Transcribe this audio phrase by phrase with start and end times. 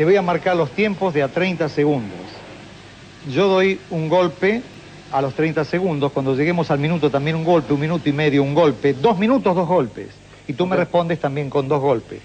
[0.00, 2.16] te voy a marcar los tiempos de a 30 segundos.
[3.30, 4.62] Yo doy un golpe
[5.12, 8.42] a los 30 segundos, cuando lleguemos al minuto también un golpe, un minuto y medio
[8.42, 10.08] un golpe, dos minutos dos golpes,
[10.48, 12.22] y tú me respondes también con dos golpes.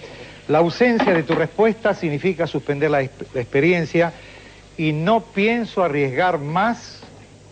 [0.47, 4.13] La ausencia de tu respuesta significa suspender la, la experiencia
[4.77, 7.01] y no pienso arriesgar más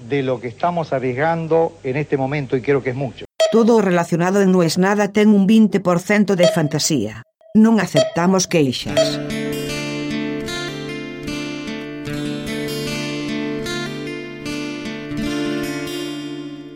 [0.08, 3.26] de lo que estamos arriesgando en este momento y creo que es mucho.
[3.52, 7.24] Todo relacionado en No es nada ten un 20% de fantasía.
[7.54, 9.20] Non aceptamos queixas.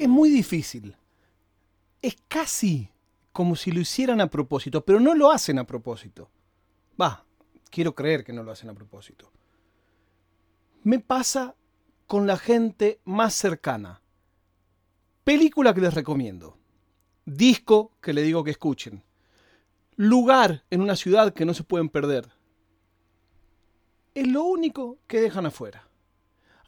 [0.08, 0.96] Es muy difícil.
[2.02, 2.90] Es casi
[3.34, 6.30] como si lo hicieran a propósito, pero no lo hacen a propósito.
[7.00, 7.26] Va,
[7.70, 9.30] quiero creer que no lo hacen a propósito.
[10.84, 11.56] Me pasa
[12.06, 14.02] con la gente más cercana.
[15.26, 16.58] Película que les recomiendo.
[17.26, 19.04] Disco que le digo que escuchen.
[19.98, 22.30] Lugar en una ciudad que no se pueden perder.
[24.16, 25.90] Es lo único que dejan afuera.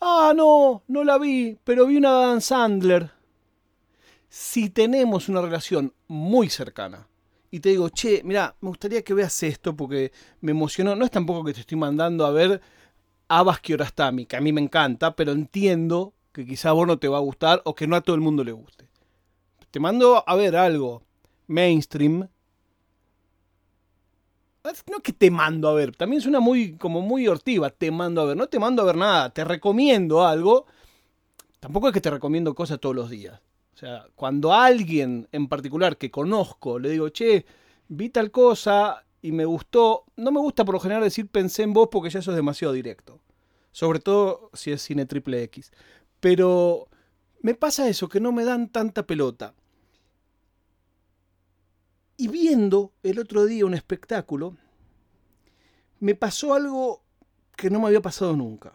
[0.01, 3.17] Ah, no, no la vi, pero vi una Dan Sandler.
[4.29, 7.07] Si tenemos una relación muy cercana
[7.49, 10.95] y te digo, che, mira, me gustaría que veas esto porque me emocionó.
[10.95, 12.61] No es tampoco que te estoy mandando a ver
[13.27, 17.07] Abbas Kiarostami, que a mí me encanta, pero entiendo que quizá a vos no te
[17.07, 18.87] va a gustar o que no a todo el mundo le guste.
[19.71, 21.03] Te mando a ver algo
[21.47, 22.29] mainstream.
[24.63, 28.25] No que te mando a ver, también suena muy como muy hortiva, te mando a
[28.25, 30.67] ver, no te mando a ver nada, te recomiendo algo.
[31.59, 33.41] Tampoco es que te recomiendo cosas todos los días.
[33.79, 37.45] O sea, cuando a alguien en particular que conozco le digo, che,
[37.87, 40.03] vi tal cosa, y me gustó.
[40.17, 42.73] No me gusta por lo general decir pensé en vos porque ya eso es demasiado
[42.73, 43.21] directo.
[43.71, 45.71] Sobre todo si es cine triple X.
[46.19, 46.89] Pero
[47.41, 49.53] me pasa eso, que no me dan tanta pelota.
[52.17, 54.57] Y viendo el otro día un espectáculo,
[56.01, 57.01] me pasó algo
[57.55, 58.73] que no me había pasado nunca.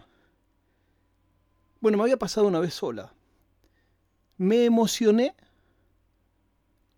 [1.80, 3.12] Bueno, me había pasado una vez sola.
[4.36, 5.34] Me emocioné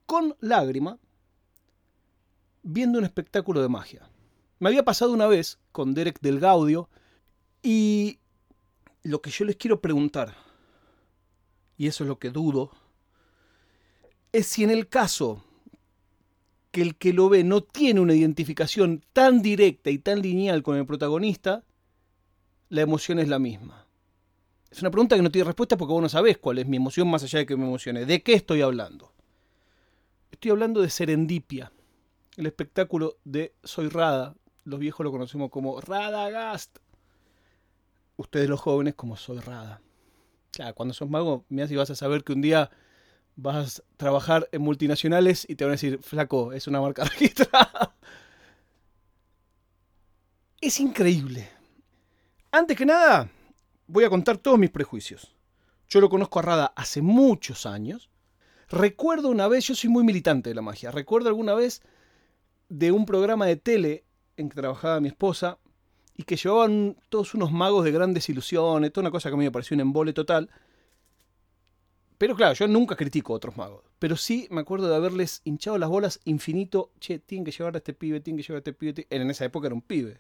[0.07, 0.99] con lágrima
[2.63, 4.09] viendo un espectáculo de magia.
[4.59, 6.89] Me había pasado una vez con Derek del Gaudio
[7.63, 8.19] y
[9.03, 10.35] lo que yo les quiero preguntar,
[11.77, 12.71] y eso es lo que dudo,
[14.33, 15.45] es si en el caso
[16.71, 20.77] que el que lo ve no tiene una identificación tan directa y tan lineal con
[20.77, 21.65] el protagonista,
[22.69, 23.86] la emoción es la misma.
[24.77, 27.09] Es una pregunta que no tiene respuesta porque vos no sabés cuál es mi emoción
[27.09, 28.05] más allá de que me emocione.
[28.05, 29.11] ¿De qué estoy hablando?
[30.31, 31.73] Estoy hablando de serendipia
[32.37, 34.37] el espectáculo de Soy Rada.
[34.65, 36.77] Los viejos lo conocemos como Radagast.
[38.19, 39.81] Ustedes los jóvenes como Soy Rada.
[40.51, 42.71] Claro, cuando sos mago, mira si vas a saber que un día
[43.35, 47.97] vas a trabajar en multinacionales y te van a decir, flaco, es una marca registrada.
[50.61, 51.49] Es increíble.
[52.53, 53.31] Antes que nada,
[53.87, 55.35] voy a contar todos mis prejuicios.
[55.89, 58.11] Yo lo conozco a Rada hace muchos años.
[58.69, 61.83] Recuerdo una vez, yo soy muy militante de la magia, recuerdo alguna vez
[62.69, 64.05] de un programa de tele
[64.37, 65.59] en que trabajaba mi esposa
[66.17, 69.45] y que llevaban todos unos magos de grandes ilusiones, toda una cosa que a mí
[69.45, 70.51] me pareció un embole total.
[72.19, 73.85] Pero claro, yo nunca critico a otros magos.
[73.99, 76.91] Pero sí me acuerdo de haberles hinchado las bolas infinito.
[76.99, 79.07] Che, tienen que llevar a este pibe, tienen que llevar a este pibe.
[79.11, 80.19] En esa época era un pibe.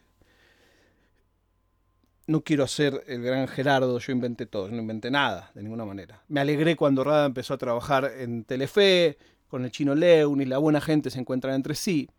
[2.27, 6.23] No quiero ser el gran Gerardo, yo inventé todo, no inventé nada, de ninguna manera.
[6.29, 9.17] Me alegré cuando Rada empezó a trabajar en Telefe,
[9.49, 12.11] con el chino Leun y la buena gente se encuentran entre sí.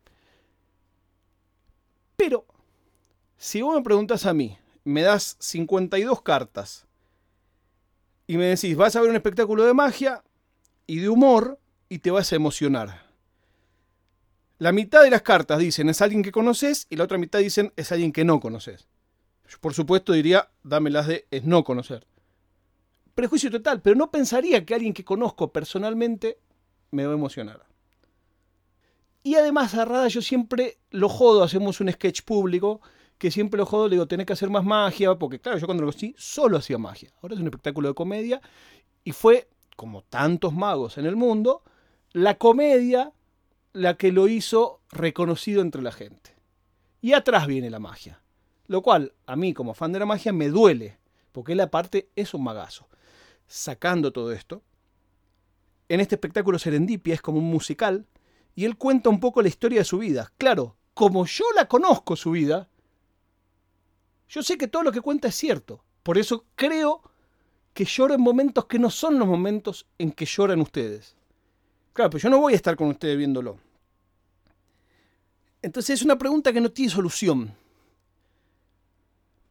[2.15, 2.45] Pero,
[3.37, 6.87] si vos me preguntas a mí, me das 52 cartas
[8.25, 10.23] y me decís, vas a ver un espectáculo de magia
[10.85, 13.07] y de humor y te vas a emocionar.
[14.57, 17.71] La mitad de las cartas dicen es alguien que conoces y la otra mitad dicen
[17.75, 18.87] es alguien que no conoces.
[19.61, 22.05] Por supuesto, diría, dámelas de no conocer.
[23.15, 26.39] Prejuicio total, pero no pensaría que alguien que conozco personalmente
[26.91, 27.65] me va a emocionar.
[29.23, 32.79] Y además a Rada yo siempre lo jodo, hacemos un sketch público,
[33.17, 35.81] que siempre lo jodo, le digo, tenés que hacer más magia, porque claro, yo cuando
[35.81, 37.11] lo conocí solo hacía magia.
[37.21, 38.41] Ahora es un espectáculo de comedia
[39.03, 41.63] y fue, como tantos magos en el mundo,
[42.13, 43.11] la comedia
[43.73, 46.35] la que lo hizo reconocido entre la gente.
[47.01, 48.21] Y atrás viene la magia.
[48.67, 50.99] Lo cual, a mí como fan de la magia, me duele,
[51.31, 52.87] porque él aparte es un magazo.
[53.47, 54.61] Sacando todo esto,
[55.89, 58.05] en este espectáculo Serendipia es como un musical
[58.55, 60.33] y él cuenta un poco la historia de su vida.
[60.37, 62.67] Claro, como yo la conozco su vida,
[64.27, 65.83] yo sé que todo lo que cuenta es cierto.
[66.03, 67.03] Por eso creo
[67.73, 71.15] que lloro en momentos que no son los momentos en que lloran ustedes.
[71.93, 73.59] Claro, pero yo no voy a estar con ustedes viéndolo.
[75.61, 77.55] Entonces es una pregunta que no tiene solución.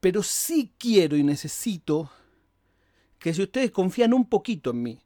[0.06, 2.08] Pero sí quiero y necesito
[3.19, 5.00] que si ustedes confían un poquito en mí,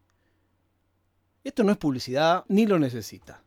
[1.43, 3.43] esto no es publicidad ni lo necesita.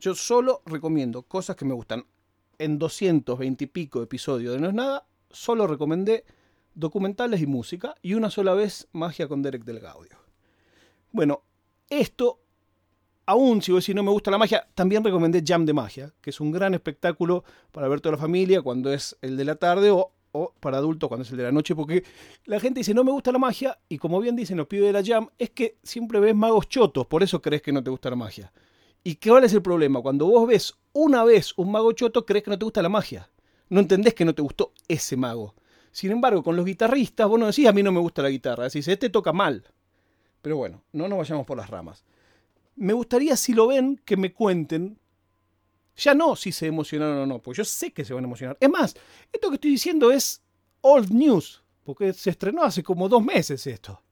[0.00, 2.04] Yo solo recomiendo cosas que me gustan.
[2.58, 6.24] En 220 y pico episodios de No es Nada, solo recomendé
[6.74, 10.18] documentales y música y una sola vez magia con Derek del Gaudio.
[11.12, 11.44] Bueno,
[11.88, 12.40] esto,
[13.30, 16.40] aún si si no me gusta la magia, también recomendé Jam de Magia, que es
[16.40, 20.12] un gran espectáculo para ver toda la familia cuando es el de la tarde o,
[20.58, 22.02] para adultos cuando es el de la noche, porque
[22.46, 24.92] la gente dice no me gusta la magia y como bien dicen los pibes de
[24.92, 28.10] la Jam, es que siempre ves magos chotos, por eso crees que no te gusta
[28.10, 28.52] la magia.
[29.04, 30.02] ¿Y qué cuál es el problema?
[30.02, 33.30] Cuando vos ves una vez un mago choto, crees que no te gusta la magia.
[33.68, 35.54] No entendés que no te gustó ese mago.
[35.92, 38.64] Sin embargo, con los guitarristas, vos no decís a mí no me gusta la guitarra,
[38.64, 39.64] decís este toca mal.
[40.42, 42.04] Pero bueno, no nos vayamos por las ramas.
[42.76, 44.98] Me gustaría, si lo ven, que me cuenten.
[45.96, 48.56] Ya no si se emocionaron o no, pues yo sé que se van a emocionar.
[48.60, 48.94] Es más,
[49.32, 50.42] esto que estoy diciendo es
[50.80, 54.02] old news, porque se estrenó hace como dos meses esto.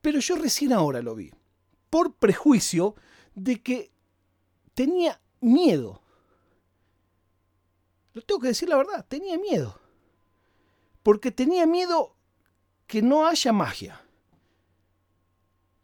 [0.00, 1.30] Pero yo recién ahora lo vi,
[1.90, 2.94] por prejuicio
[3.34, 3.90] de que
[4.74, 6.02] tenía miedo.
[8.12, 9.78] Lo tengo que decir la verdad, tenía miedo.
[11.02, 12.16] Porque tenía miedo
[12.86, 14.02] que no haya magia.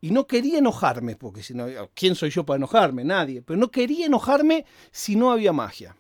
[0.07, 3.03] Y no quería enojarme, porque si no, ¿quién soy yo para enojarme?
[3.03, 3.43] Nadie.
[3.43, 5.97] Pero no quería enojarme si no había magia.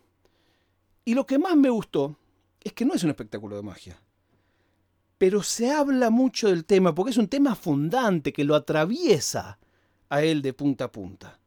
[1.04, 2.16] Y lo que más me gustó
[2.62, 4.00] es que no es un espectáculo de magia.
[5.18, 9.58] Pero se habla mucho del tema, porque es un tema fundante que lo atraviesa
[10.08, 11.40] a él de punta a punta.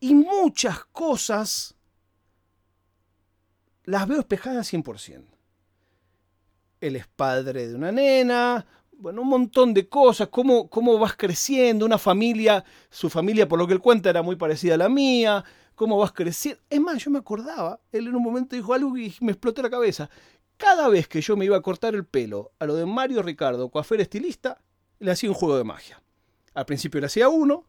[0.00, 1.74] Y muchas cosas
[3.84, 5.22] las veo espejadas 100%.
[6.80, 8.66] Él es padre de una nena,
[9.00, 13.66] bueno, un montón de cosas, cómo, cómo vas creciendo, una familia, su familia por lo
[13.66, 15.42] que él cuenta era muy parecida a la mía,
[15.74, 16.60] cómo vas creciendo.
[16.68, 19.70] Es más, yo me acordaba, él en un momento dijo algo y me explotó la
[19.70, 20.10] cabeza.
[20.58, 23.70] Cada vez que yo me iba a cortar el pelo a lo de Mario Ricardo,
[23.70, 24.58] coafer estilista,
[24.98, 26.02] le hacía un juego de magia.
[26.52, 27.64] Al principio le hacía uno,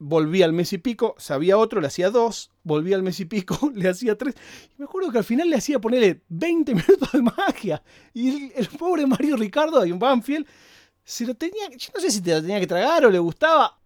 [0.00, 3.70] volvía al mes y pico, sabía otro, le hacía dos, volvía al mes y pico,
[3.74, 4.34] le hacía tres.
[4.74, 7.82] Y me acuerdo que al final le hacía ponerle 20 minutos de magia.
[8.12, 10.46] Y el, pobre Mario Ricardo, de Banfield,
[11.04, 13.78] se lo tenía, yo no sé si te lo tenía que tragar o le gustaba.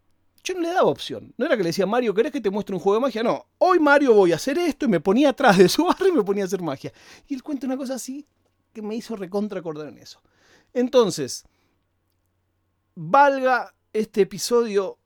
[0.45, 1.33] Yo no le daba opción.
[1.37, 3.23] No era que le decía, Mario, ¿querés que te muestre un juego de magia?
[3.23, 6.13] No, hoy Mario voy a hacer esto y me ponía atrás de su barrio y
[6.13, 6.93] me ponía a hacer magia.
[7.27, 8.27] Y él cuenta una cosa así
[8.73, 10.21] que me hizo recontra acordar en eso.
[10.75, 11.45] Entonces,
[12.95, 14.99] valga este episodio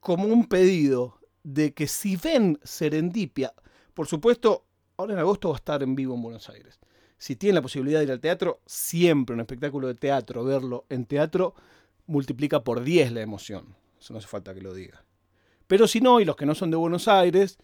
[0.00, 3.52] como un pedido de que si ven Serendipia,
[3.94, 4.64] por supuesto,
[4.96, 6.80] ahora en agosto va a estar en vivo en Buenos Aires.
[7.18, 11.04] Si tienen la posibilidad de ir al teatro, siempre un espectáculo de teatro, verlo en
[11.04, 11.54] teatro,
[12.06, 13.76] multiplica por 10 la emoción.
[14.00, 15.04] Eso no hace falta que lo diga.
[15.66, 17.58] Pero si no, y los que no son de Buenos Aires,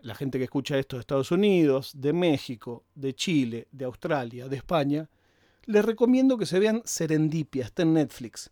[0.00, 4.56] la gente que escucha esto de Estados Unidos, de México, de Chile, de Australia, de
[4.56, 5.10] España,
[5.66, 8.50] les recomiendo que se vean Serendipia, está en Netflix.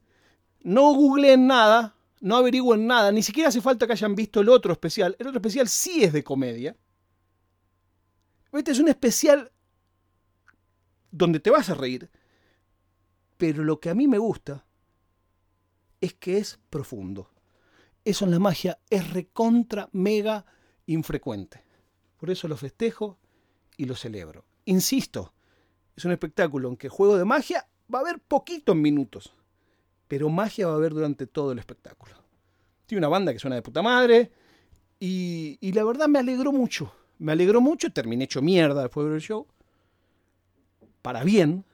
[0.62, 4.72] No googleen nada, no averigüen nada, ni siquiera hace falta que hayan visto el otro
[4.72, 5.16] especial.
[5.18, 6.76] El otro especial sí es de comedia.
[8.52, 9.50] Este es un especial
[11.10, 12.08] donde te vas a reír,
[13.36, 14.64] pero lo que a mí me gusta
[16.00, 17.28] es que es profundo.
[18.04, 20.46] Eso en la magia es recontra mega
[20.86, 21.64] infrecuente.
[22.18, 23.18] Por eso lo festejo
[23.76, 24.44] y lo celebro.
[24.64, 25.34] Insisto,
[25.96, 29.34] es un espectáculo en que juego de magia va a haber poquitos minutos
[30.12, 32.12] pero magia va a haber durante todo el espectáculo.
[32.84, 34.30] Tiene una banda que suena de puta madre
[35.00, 36.92] y, y la verdad me alegró mucho.
[37.16, 39.46] Me alegró mucho, terminé hecho mierda después del show.
[41.00, 41.64] Para bien.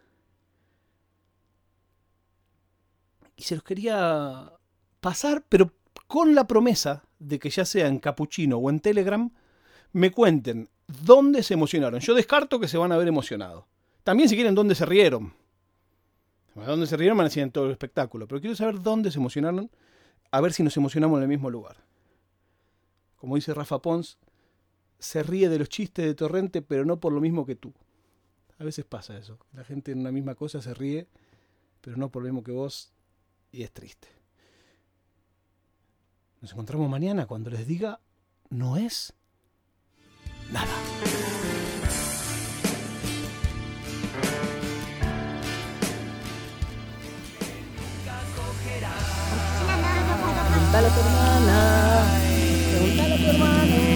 [3.34, 4.52] Y se los quería
[5.00, 5.72] pasar, pero
[6.06, 9.32] con la promesa de que ya sea en Capuchino o en Telegram,
[9.92, 11.98] me cuenten dónde se emocionaron.
[11.98, 13.64] Yo descarto que se van a ver emocionados.
[14.04, 15.34] También si quieren dónde se rieron.
[16.60, 18.26] A dónde se rieron van todo el espectáculo.
[18.26, 19.70] Pero quiero saber dónde se emocionaron,
[20.30, 21.76] a ver si nos emocionamos en el mismo lugar.
[23.16, 24.18] Como dice Rafa Pons,
[24.98, 27.72] se ríe de los chistes de Torrente, pero no por lo mismo que tú.
[28.58, 29.38] A veces pasa eso.
[29.52, 31.06] La gente en una misma cosa se ríe,
[31.80, 32.92] pero no por lo mismo que vos,
[33.52, 34.08] y es triste.
[36.40, 38.00] Nos encontramos mañana cuando les diga,
[38.50, 39.14] no es
[40.52, 40.72] nada.
[50.70, 52.04] Pregúntale a tu hermana.
[52.70, 53.87] Pregúntale a tu.